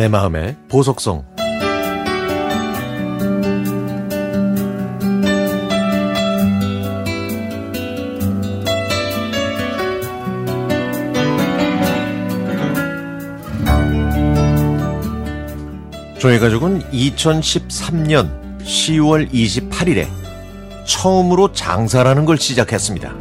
[0.00, 1.26] 내 마음의 보석성
[16.18, 18.30] 저희 가족은 2013년
[18.62, 20.06] 10월 28일에
[20.86, 23.18] 처음으로 장사라는 걸 시작했습니다.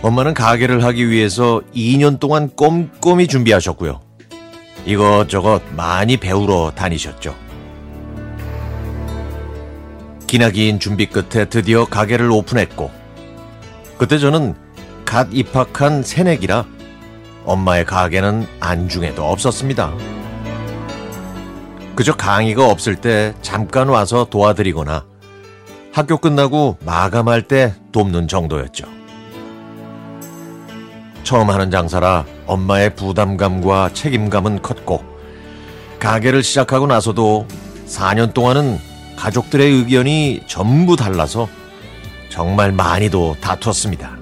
[0.00, 4.11] 엄마는 가게를 하기 위해서 2년 동안 꼼꼼히 준비하셨고요.
[4.84, 7.34] 이것저것 많이 배우러 다니셨죠.
[10.26, 12.90] 기나긴 준비 끝에 드디어 가게를 오픈했고,
[13.98, 14.54] 그때 저는
[15.04, 16.64] 갓 입학한 새내기라
[17.44, 19.92] 엄마의 가게는 안중에도 없었습니다.
[21.94, 25.04] 그저 강의가 없을 때 잠깐 와서 도와드리거나
[25.92, 28.86] 학교 끝나고 마감할 때 돕는 정도였죠.
[31.22, 35.04] 처음 하는 장사라 엄마의 부담감과 책임감은 컸고
[35.98, 37.46] 가게를 시작하고 나서도
[37.86, 38.78] 4년 동안은
[39.16, 41.48] 가족들의 의견이 전부 달라서
[42.28, 44.16] 정말 많이도 다투었습니다.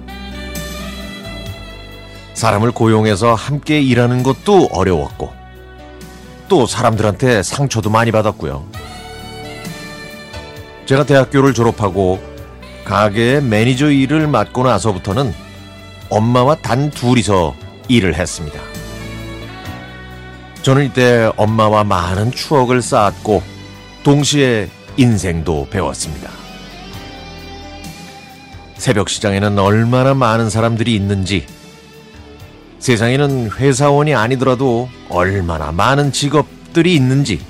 [2.34, 5.32] 사람을 고용해서 함께 일하는 것도 어려웠고
[6.48, 8.66] 또 사람들한테 상처도 많이 받았고요.
[10.86, 12.20] 제가 대학교를 졸업하고
[12.84, 15.32] 가게의 매니저 일을 맡고 나서부터는
[16.08, 17.54] 엄마와 단 둘이서
[17.90, 18.60] 일을 했습니다.
[20.62, 23.42] 저는 이때 엄마와 많은 추억을 쌓았고
[24.04, 26.30] 동시에 인생도 배웠습니다.
[28.76, 31.46] 새벽 시장에는 얼마나 많은 사람들이 있는지
[32.78, 37.40] 세상에는 회사원이 아니더라도 얼마나 많은 직업들이 있는지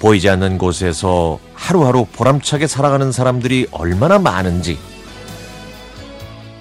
[0.00, 4.78] 보이지 않는 곳에서 하루하루 보람차게 살아가는 사람들이 얼마나 많은지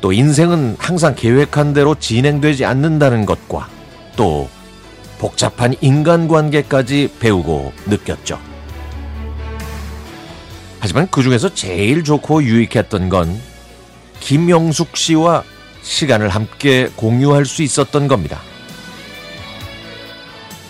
[0.05, 3.67] 또 인생은 항상 계획한 대로 진행되지 않는다는 것과
[4.15, 4.47] 또
[5.17, 8.39] 복잡한 인간관계까지 배우고 느꼈죠.
[10.79, 13.35] 하지만 그 중에서 제일 좋고 유익했던 건
[14.19, 15.43] 김영숙 씨와
[15.81, 18.41] 시간을 함께 공유할 수 있었던 겁니다.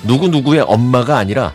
[0.04, 1.54] 누구누구의 엄마가 아니라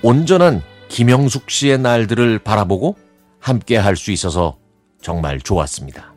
[0.00, 2.96] 온전한 김영숙 씨의 날들을 바라보고
[3.40, 4.58] 함께 할 수 있어서
[5.02, 6.15] 정말 좋았습니다.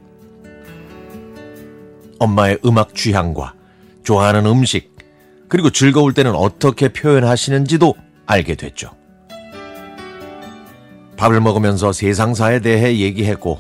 [2.20, 3.54] 엄마의 음악 취향과
[4.04, 4.96] 좋아하는 음식,
[5.48, 8.92] 그리고 즐거울 때는 어떻게 표현하시는지도 알게 됐죠.
[11.18, 13.60] 밥을 먹으면서 세상사에 대해 얘기했고,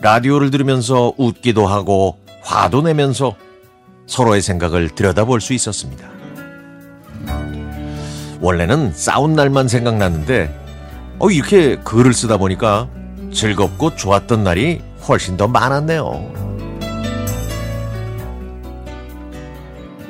[0.00, 3.34] 라디오를 들으면서 웃기도 하고, 화도 내면서
[4.06, 6.08] 서로의 생각을 들여다볼 수 있었습니다.
[8.40, 10.54] 원래는 싸운 날만 생각났는데,
[11.18, 12.88] 어, 이렇게 글을 쓰다 보니까
[13.32, 16.47] 즐겁고 좋았던 날이 훨씬 더 많았네요.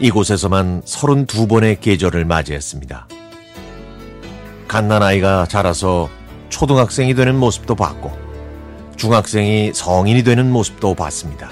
[0.01, 3.09] 이곳에서만 32번의 계절을 맞이했습니다.
[4.69, 6.09] 갓난아이가 자라서
[6.51, 8.17] 초등학생이 되는 모습도 봤고,
[8.97, 11.51] 중학생이 성인이 되는 모습도 봤습니다.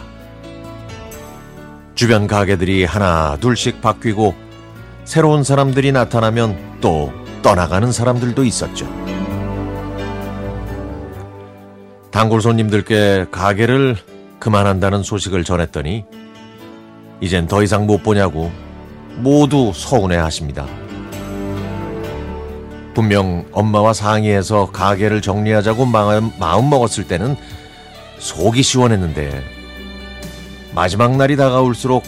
[1.94, 4.34] 주변 가게들이 하나 둘씩 바뀌고,
[5.04, 8.86] 새로운 사람들이 나타나면 또 떠나가는 사람들도 있었죠.
[12.10, 13.96] 단골 손님들께 가게를
[14.38, 16.04] 그만한다는 소식을 전했더니
[17.20, 18.50] 이젠 더 이상 못 보냐고
[19.16, 20.66] 모두 서운해 하십니다.
[22.94, 27.36] 분명 엄마와 상의해서 가게를 정리하자고 마음, 먹었을 때는
[28.18, 29.42] 속이 시원했는데
[30.74, 32.04] 마지막 날이 다가올수록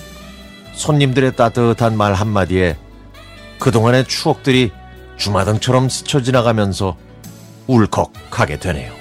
[0.73, 2.77] 손님들의 따뜻한 말 한마디에
[3.59, 4.71] 그동안의 추억들이
[5.17, 6.97] 주마등처럼 스쳐 지나가면서
[7.67, 8.98] 울컥하게 되네요.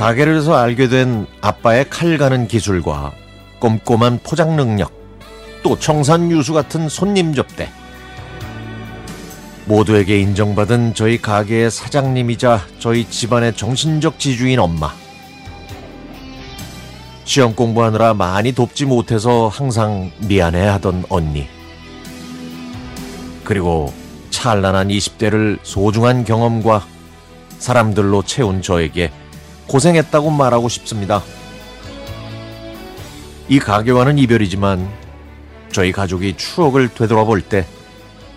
[0.00, 3.12] 가게를 해서 알게 된 아빠의 칼 가는 기술과
[3.58, 4.90] 꼼꼼한 포장 능력,
[5.62, 7.68] 또 청산 유수 같은 손님 접대.
[9.66, 14.90] 모두에게 인정받은 저희 가게의 사장님이자 저희 집안의 정신적 지주인 엄마.
[17.24, 21.46] 시험 공부하느라 많이 돕지 못해서 항상 미안해 하던 언니.
[23.44, 23.92] 그리고
[24.30, 26.86] 찬란한 20대를 소중한 경험과
[27.58, 29.12] 사람들로 채운 저에게
[29.70, 31.22] 고생했다고 말하고 싶습니다.
[33.48, 34.88] 이 가게와는 이별이지만
[35.72, 37.66] 저희 가족이 추억을 되돌아볼 때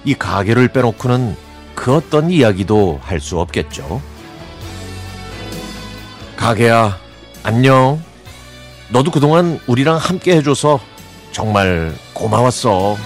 [0.06, 1.36] 이 가게를 빼놓고는
[1.76, 4.02] 그 어떤 이야기도 할 수 없겠죠.
[6.36, 6.98] 가게야,
[7.42, 8.04] 안녕.
[8.90, 10.80] 너도 그동안 우리랑 함께 해줘서
[11.32, 12.98] 정말 고마웠어.